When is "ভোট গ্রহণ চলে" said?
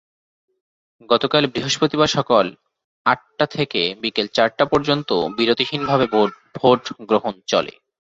6.57-7.73